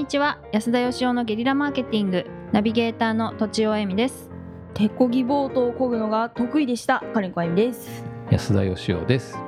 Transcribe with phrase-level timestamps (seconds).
[0.00, 0.38] にちは。
[0.50, 2.24] 安田義雄のゲリラマーケティング。
[2.52, 4.30] ナビゲーターの土地尾恵美です。
[4.72, 7.04] 手こぎボートを漕ぐのが得意でした。
[7.12, 8.02] 金子あゆみです。
[8.30, 9.38] 安田義雄です。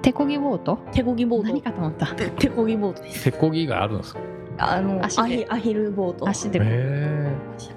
[0.00, 0.78] 手こぎボート？
[0.92, 2.06] 手こぎボー何トかと思った。
[2.14, 3.24] 手手こぎボートです。
[3.24, 4.20] 手こぎがあるんですか？
[4.56, 6.26] あのアヒアヒルボート。
[6.26, 6.60] 足で。
[6.62, 7.29] へ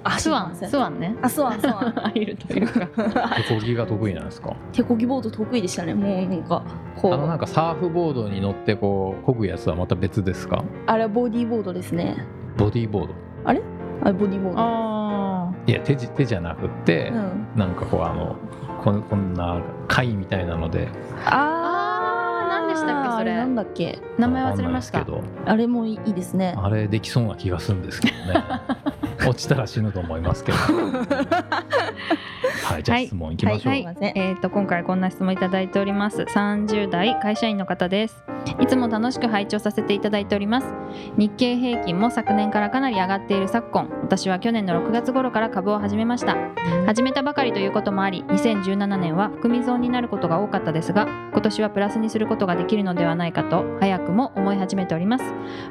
[0.04, 1.16] 足スワンスワンね。
[1.22, 2.88] あスワンスワンアヒルというか。
[3.38, 4.54] え手こぎが得意なんですか？
[4.72, 6.62] 手こぎボート得意でしたねもうなんか
[6.96, 7.14] こう。
[7.14, 10.64] あのなんかサーフボードに乗ってこう漕ぐやつはまた別ですか？
[10.86, 12.16] あれはボディーボードですね。
[12.56, 13.14] ボディーボード。
[13.44, 13.60] あれ？
[13.60, 14.58] ボディーボード。
[14.58, 17.46] あいや手じ手じゃなくって、うん。
[17.56, 18.36] なんかこうあの
[18.82, 20.88] こんこんな貝みたいなので。
[21.26, 23.32] ああでしたっけそれ？
[23.32, 24.00] あなんだっけ？
[24.16, 25.06] ー名前忘れました。
[25.46, 26.54] あれもいいですね。
[26.56, 28.44] あれできそうな気がするんですけどね
[29.26, 30.58] 落ちたら死ぬと思いますけど。
[32.64, 33.06] はいじゃあはい。
[33.06, 36.22] 質問いきましょう、えー、と今回こんな質問いただいております。
[36.22, 38.24] 30代会社員の方です。
[38.60, 40.66] いつも楽しく拝聴させていただいております。
[41.16, 43.88] 日経平均も昨年からかなり上がっている昨今。
[44.02, 46.36] 私は去年の6月頃から株を始めました。
[46.86, 55.24] 始めたばかりということもあり2017年は含み損になることが多かったですが今年はプラスにすることができるのではないかと早くも思い始めております。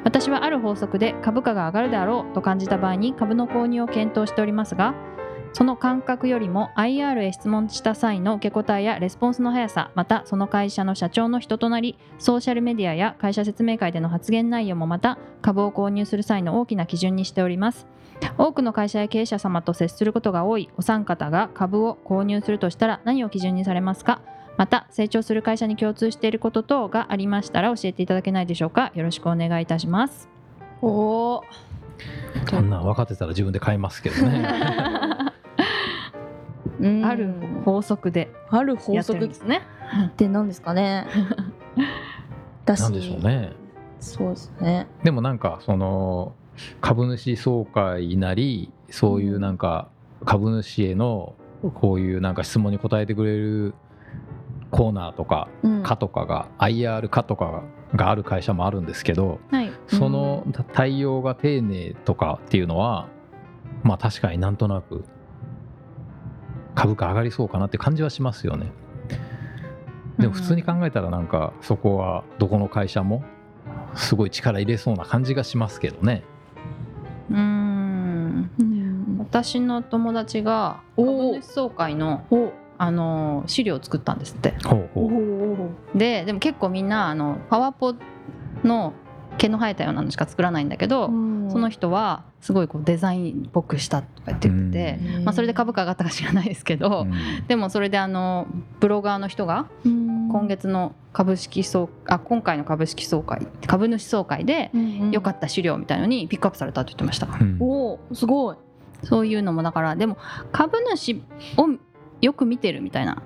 [0.04, 4.94] 私はある法則で株価が上がるであろうと感じた場合に株の購入を検討しておりますが
[5.54, 17.86] その感覚よりも IR へ質問した際の受け答えやレスポンスの速さまたその会社の社長の人となりソーシャルメディアや会社説明会での発言内容もまた株を購入する際の大きな基準にしております。
[18.36, 24.20] 多くの会社や経営者様と接することが多いお三方が株を購入するとしたら何を基準にされますか？
[24.56, 28.90] また成長する会社に共通していること等がありましたら教えていただけないでしょうか？
[28.94, 30.28] よろしくお願いいたします。
[30.82, 30.88] お
[31.36, 31.44] お
[32.50, 34.48] こんなん分かってたら自分で買いますけどね。
[34.48, 35.13] ー
[37.04, 39.62] ある法則である法則っですね。
[40.16, 41.06] て何ですかね。
[42.64, 42.80] だし。
[42.80, 43.52] なんでしょうね。
[44.00, 44.86] そうですね。
[45.02, 46.34] でもなんかその
[46.80, 49.88] 株主総会なりそういうなんか
[50.24, 51.34] 株主への
[51.74, 53.74] こういうなんか質問に答えてくれる
[54.70, 55.82] コーナーとかうん。
[55.82, 57.62] 課とかが IR 課とか
[57.94, 59.70] がある会社もあるんですけどはい。
[59.86, 63.08] その対応が丁寧とかっていうのは
[63.82, 65.04] まあ確かになんとなく
[66.74, 68.72] 株価上がりそうかなって感じはしますよね。
[70.18, 73.24] でも普通に考えたらなんかそこはどこの会社も
[73.94, 76.22] すごい力入れそうな感じがしますけどね。
[77.30, 78.50] うーん。
[78.58, 84.54] うん私の友達が株主総会のおあの資料を作ったんですって。
[84.64, 85.94] ほうおほう。
[85.94, 87.94] おででも結構みんなあのパワポ
[88.62, 88.92] の
[89.38, 91.06] 毛の生えたようなのしか作らないんだけど、
[91.50, 97.46] その人はすごいこうデザインっぽくしたとか言っててて、まあ、それで株価上がったか知らないですけど、うん。
[97.46, 98.46] でもそれであの
[98.80, 104.72] ブロガーの人が今今月の株式総あ今回の株式総会株主総会で
[105.12, 107.28] 良かっった資料みたいのにピックアップされたって言ってました。
[107.60, 108.56] おすごい。
[109.02, 110.16] そういうのもだからでも
[110.50, 111.22] 株主
[111.58, 111.68] を
[112.20, 113.22] よく見てるみたいな。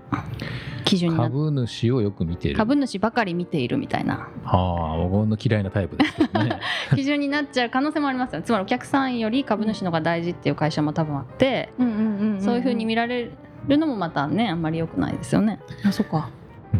[0.84, 2.56] 基準になって株主をよく見てる。
[2.56, 4.28] 株主ばかり見ているみたいな。
[4.44, 6.60] ああ僕の嫌いなタイプですけどね。
[6.94, 8.40] 基準になっちゃう可能性もありますよ。
[8.40, 13.30] ねつまりお客さんより株主の方が大事っていう会社も多分あってうんうんうんんそういうふうに見られ
[13.66, 15.60] るのもまたねあんまり良くないですよね。
[15.84, 16.30] あそっか。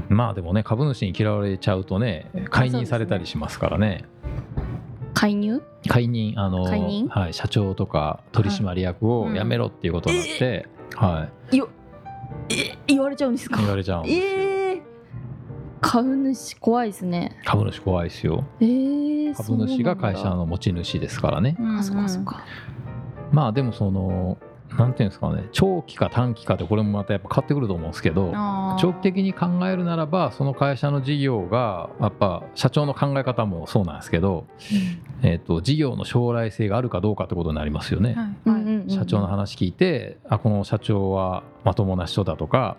[0.09, 4.05] まあでもね株主に嫌われちゃうとね解任されたりしますからね。
[5.15, 5.61] 介入？
[5.89, 11.57] 解任あの解任はい、社長とか取締役を辞めろっていうことになって、はい。
[11.57, 11.69] よ
[12.51, 13.57] え言われちゃうんですか？
[13.59, 14.23] 言われちゃうんですよ。
[14.23, 14.83] ええ
[15.81, 18.45] 株主怖いですね株主怖いですよ。
[18.61, 21.57] ええ株主が会社の持ち主ですからね。
[21.61, 22.43] あそっかそっか
[23.31, 24.39] まあでもその
[24.79, 28.31] なんていうんですかね長期か短期かってこれもまたやっぱ変わってくると思うんですけど
[28.81, 34.47] 長期的に考えるならばその会社の事業がやっぱ社長の考え方もそうなんですけど、
[35.23, 38.17] えっと事業の将来性があるかどうかってことになりますよね。
[38.89, 42.77] 社長の話聞いてあこの社長はまともな人だとか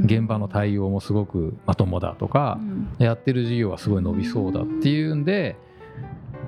[0.00, 2.58] 現場の対応もすごくまともだとか
[2.98, 3.04] う、ん。
[3.04, 5.56] やってる事業はすごい伸びそうだっていうんで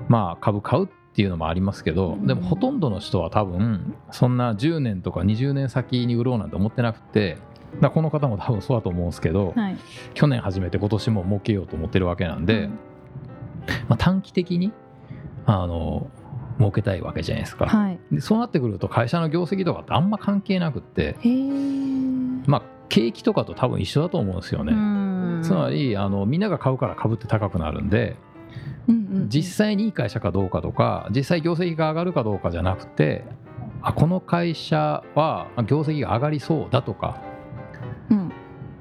[0.09, 7.37] まあ株買うっていうのもありますけどでもほとんどの人は多分そんな10年とか20年先に売ろうなんて思ってなくて
[7.79, 9.77] だこの方も多分そうだと思うんですけどはい。
[10.13, 12.69] 去年始めて今年も儲けようと思ってるわけなんで、
[13.87, 14.71] まあ、短期的に
[15.45, 16.09] あの
[16.57, 17.65] 儲けたいわけじゃないですか。
[17.65, 17.99] はい。
[18.11, 21.15] でそうなってくると会社の業績とかってあんま関係なくって
[22.45, 24.73] まあ景気とかと多分一緒だと思うんですよね。
[24.73, 25.41] うん。
[25.43, 28.17] つまりあのみんなが買うから株って高くなるんで
[29.27, 33.23] 実際にいい会社かどうかとか実際業績が上がるかどうかじゃなくて
[33.81, 37.21] あこの会社は業績が上がりそうだとか
[38.09, 38.31] うん。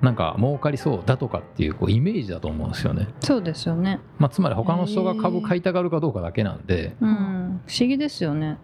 [0.00, 4.00] なんか儲かりそうだとかっていうこうイメージだと思うんですよね、そうですよね。
[4.19, 6.97] まあ、つまり他の人が株買いたがるかどうかだけなんで。
[7.00, 7.61] うん。
[7.67, 8.58] 不思議ですよね。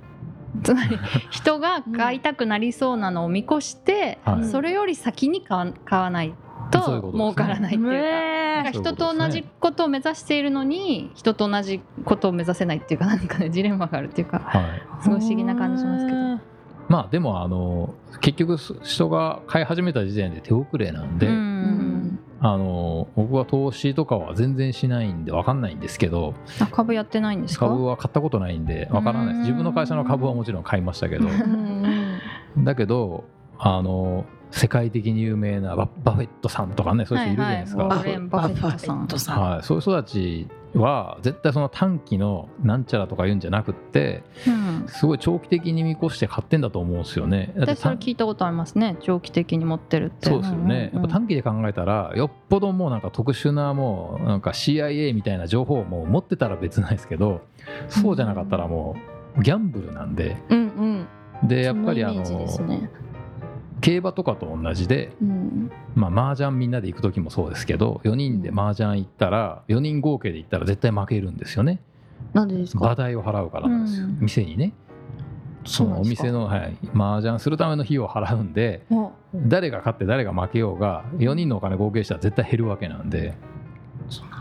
[0.62, 0.98] つまり
[1.30, 4.44] 人が買いたくなりそうなのを見越して、はい。
[4.44, 6.34] それより先に買わない
[6.70, 7.90] と儲からないっていうか。
[7.92, 14.62] ねなんか人と同じことを目指しているのに人と同じことを目指せないっていうか 何かねジレンマがあるっていうかはい。
[15.02, 16.16] すごい不思議な感じしますけど。
[16.88, 22.18] まあでもあの結局人が買い始めた時点で手遅れなんで、んん。
[22.40, 27.66] あの僕は投資とかは全然しないんで分かんないんですけどあ株やってないんですか？
[27.66, 29.40] 株は買ったことないんで分からないです。
[29.40, 31.26] 自分の会社の株はもちろん買いましたけど。
[31.26, 32.64] うん。
[32.64, 33.24] だけど
[33.58, 38.96] あの世界的に有名なババフェットさんとかねそういう人いるじゃないですか、はいはいバフェットさん。
[38.96, 44.84] バフェットさんはい、そういう人たちは絶対その短期のなんちゃらとか言うんじゃなくってうん。
[44.88, 47.52] すごい長期的に見越して買ってんだと思うんですよね。
[47.56, 50.28] だって私それ聞いたことありますね長期的に持ってるって。
[50.28, 57.42] そうですよね、うんうんやっぱ短期で考えたらよっぽどもうなんか特殊なもうなんか CIA みたいな情報をもう持ってたら別なんですけど
[57.88, 58.96] そうじゃなかったらも
[59.38, 60.36] うギャンブルなんで。
[60.48, 61.48] うんうん。
[61.48, 62.90] でやっぱりあのそのイメージですね
[63.86, 65.70] 競馬とかと同じでうん。
[65.94, 71.80] まあ麻雀みんなで行く時もそうですけど4人で麻雀行ったら4人合計で行ったら絶対負けるんですよね。
[72.32, 72.80] なんでですか？
[72.84, 74.18] 馬代を払うからなんですよ、うん。
[74.20, 74.72] 店にね。
[75.64, 83.34] そのお店の、はい、麻雀するための費用を払うんであ誰が勝って誰が負けようが4人のお金合計したら絶対減るわけなんで。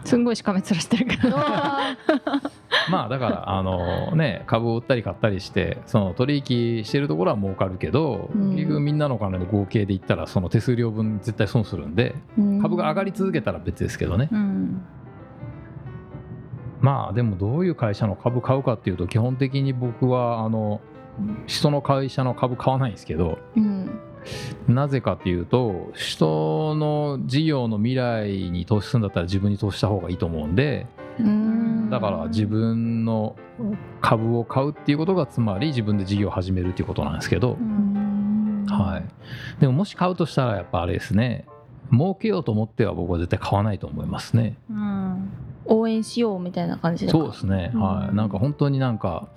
[0.03, 1.97] すんごいしかめ面してるけどあ
[2.91, 8.51] まあだからあのね株を売ったり買ったりしてその取引してるところは儲かるけど、うん。
[8.51, 14.81] 結局みんなのお金の合計で言ったらその手数料分絶対損するんでー株が上がり続けたら別ですけどね、うん。
[16.81, 20.81] まあでもどういう会社の株買うかっていうと基本的に僕はあの
[21.47, 23.74] 人の会社の株買わないんですけどうん
[24.67, 30.87] なぜかっていうと人の事業の未来に投資するんだったら自分に投資した方がいいと思うんで
[31.19, 31.89] うん。
[31.89, 33.35] だから自分の
[34.01, 37.53] 株を買うっていうことがつまり自分で事業を始めるっていうことなんですけど。
[37.53, 38.65] う、ん。
[38.67, 41.45] はい、でももし買うとしたらやっぱあれですね。
[41.91, 44.57] 儲けようと思っては僕は絶対買わないと思いますね。
[44.69, 45.29] うん。
[45.67, 49.29] 応援しようみたいな感じでそうですね、はうんい、なんか本当になんか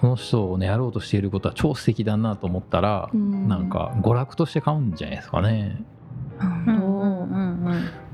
[0.00, 3.48] この人をねやろうとしていることは超素敵だなと思ったら、うん。
[3.48, 5.82] なんか娯楽として買うんじゃないですかね。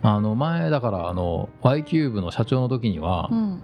[0.03, 3.63] あの前だからあの Y キューブの社長の時にはうん。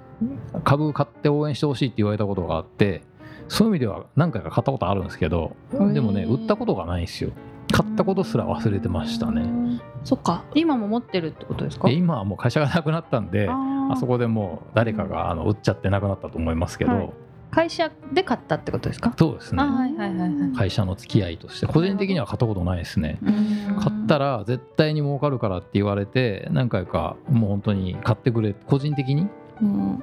[0.63, 3.03] 株買って応援してほしいって言われたことがあって
[3.49, 5.57] そういう意味では何回か買ったことあるんですけど
[5.93, 7.33] でもね売ったことがないんですよ。
[7.73, 9.81] 買ったことすら忘れてましたね。
[10.05, 10.45] そっか。
[10.55, 11.89] 今も持ってるってことですか？
[11.89, 17.11] で今はもう会社がなくなったんでああそこでもう誰かがあの売っちゃってなくなったと思いますけど、はい
[17.53, 19.13] 会社で買ったってことですか？
[19.19, 19.63] そうですね。
[19.63, 20.53] あはいはいはいはい。
[20.57, 21.67] 会社の付き合いとして。
[21.67, 23.19] 個人的には買ったことないですね。
[23.23, 23.77] うん。
[23.79, 29.29] 買ったら絶対に儲かるからって言われて何回かもう本当に買ってくれ個人的に
[29.61, 30.03] うん。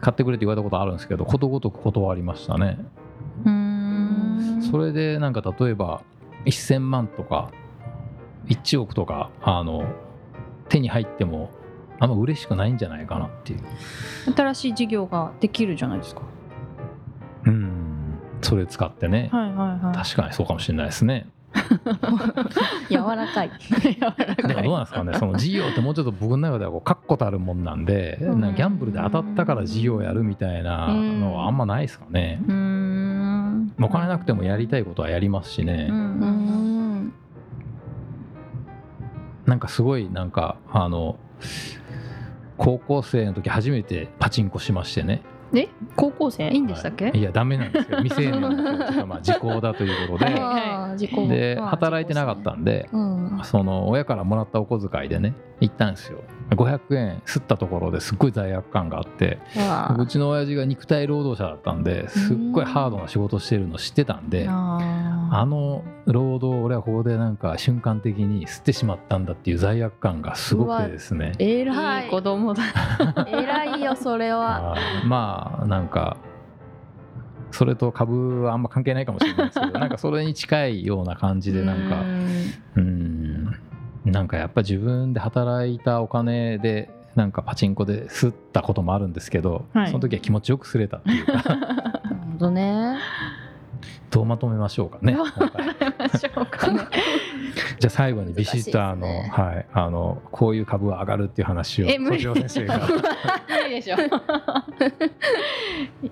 [0.00, 2.78] 買ってくれって言われたことあるんですけどことごとく断りましたね。
[3.44, 4.68] うん。
[4.70, 6.02] それでなんか例えば
[6.46, 7.52] 1000万とか
[8.48, 9.84] 1億とかあの
[10.68, 11.50] 手に入っても
[12.00, 13.60] あんま嬉しくないんじゃないかなっていう。
[14.34, 16.22] 新しい事業ができるじゃないですか。
[16.22, 16.39] うん
[18.50, 19.94] それ使ってね、はいはいはい。
[19.94, 21.28] 確かにそうかもしれないですね。
[22.90, 23.50] 柔らかい。
[24.44, 25.14] でもどうなんですかね。
[25.14, 28.40] その事業ってもうちょっと僕の中ではこう確固たるもんなんでうん。
[28.40, 32.42] なんかギャンブルで当たったから事業やるみたいなのはあんまないですかね。
[32.44, 33.72] うーん。
[33.80, 37.12] お金なくてもやりたいことはやりますしね、うんうん。
[39.46, 41.20] なんかすごいなんかあの
[42.56, 45.22] 高校生の時初めてパチンコしましてね
[45.54, 45.68] え？
[45.96, 46.48] 高校生？
[46.50, 46.56] い。
[46.56, 47.98] いんでしたっけ、いやダメなんですよ。
[48.02, 53.40] 未成年のまあ時効だということであー自己でまあ働いてなかったんでうん。
[53.42, 56.18] その親からもらったお小遣いでね行ったんですよ。
[56.50, 71.32] 500円吸ったところですっごい罪悪感があってあうちの親父が肉体労働者だったんですっごいハードな仕事してるの知ってたんでああの労働を俺はここでなんか瞬間的に吸ってしまったんだっていう罪悪感がすごくてですね。
[71.38, 72.64] えーらいいい子供だ。
[73.28, 74.74] 偉いよそれは。
[74.74, 75.08] あー
[75.40, 76.16] まあなんか
[77.50, 82.02] それと株はあんま関係ないかもしれないですけど なんかそれに近いような感じでなんか
[82.76, 83.56] うん
[84.04, 89.86] なんかやっぱ自分で働いたお金でなんかパチンコで吸ったこともあるんですけど、はい。
[89.88, 91.32] その時は気持ちよく吸れたっていうか。
[91.42, 92.96] なるほどね
[94.10, 95.16] どうまとめましょうかね。
[97.78, 101.86] じゃあ最後にビシッとあの、難しいですはいあのこういう株は上がるっていう話を。
[101.88, 102.22] え無理。
[102.22, 102.80] 卒業先生が。
[102.86, 103.96] 無理でしょ。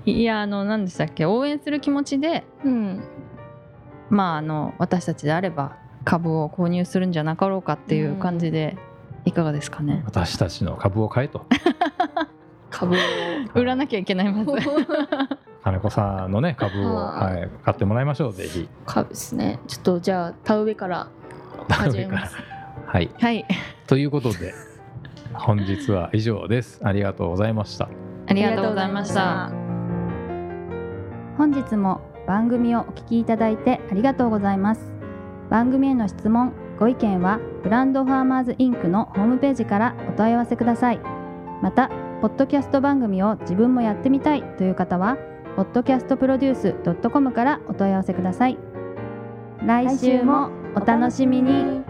[0.05, 1.27] いやあの何でしたっけ？
[1.27, 3.03] 応援する気持ちでうん。
[4.11, 8.77] まああの私たちであれば株を購入するんじゃなかろうかっていう感じで
[9.25, 11.45] いかがですかね、私たちの株を買えと。
[12.71, 12.99] 株を
[13.55, 14.53] 売らなきゃいけないまず
[15.63, 18.69] 金子さんのね株を、ははい、買ってもらいましょうぜひ。
[18.87, 19.61] 株ですね。
[19.67, 21.09] ちょっとじゃあ田植えから。
[21.69, 22.37] 始めます。
[22.87, 23.11] はい。
[23.21, 23.45] はい。
[23.87, 24.55] ということで
[25.35, 26.81] 本日は以上です。
[26.83, 27.89] ありがとうございました。
[28.27, 29.51] ありがとうございました。
[31.37, 34.93] 本日も番組をお聞きいただいてありがとうございます。
[35.51, 41.01] 番組への質問ご意見はブランドファーマーズインクのホームページからお問い合わせください。
[41.63, 41.89] また
[42.21, 45.17] ポッドキャスト番組を自分もやってみたいという方は
[45.59, 48.59] podcastproduce.com からお問い合わせください。
[49.65, 51.88] 来週もお楽しみに。